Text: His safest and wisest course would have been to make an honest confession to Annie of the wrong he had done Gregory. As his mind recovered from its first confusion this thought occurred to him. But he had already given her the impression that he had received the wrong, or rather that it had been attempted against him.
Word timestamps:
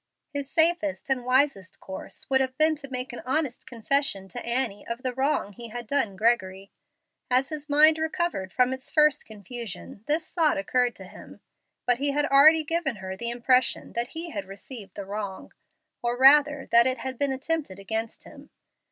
His 0.33 0.49
safest 0.49 1.11
and 1.11 1.23
wisest 1.23 1.79
course 1.79 2.27
would 2.27 2.41
have 2.41 2.57
been 2.57 2.75
to 2.77 2.89
make 2.89 3.13
an 3.13 3.21
honest 3.23 3.67
confession 3.67 4.27
to 4.29 4.43
Annie 4.43 4.83
of 4.87 5.03
the 5.03 5.13
wrong 5.13 5.53
he 5.53 5.67
had 5.67 5.85
done 5.85 6.15
Gregory. 6.15 6.71
As 7.29 7.49
his 7.49 7.69
mind 7.69 7.99
recovered 7.99 8.51
from 8.51 8.73
its 8.73 8.89
first 8.89 9.27
confusion 9.27 10.03
this 10.07 10.31
thought 10.31 10.57
occurred 10.57 10.95
to 10.95 11.03
him. 11.03 11.39
But 11.85 11.99
he 11.99 12.13
had 12.13 12.25
already 12.25 12.63
given 12.63 12.95
her 12.95 13.15
the 13.15 13.29
impression 13.29 13.93
that 13.93 14.07
he 14.07 14.31
had 14.31 14.45
received 14.45 14.95
the 14.95 15.05
wrong, 15.05 15.53
or 16.01 16.17
rather 16.17 16.67
that 16.71 16.87
it 16.87 16.97
had 16.97 17.19
been 17.19 17.31
attempted 17.31 17.77
against 17.77 18.23
him. 18.23 18.49